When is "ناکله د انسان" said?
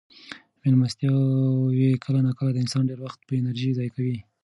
2.27-2.83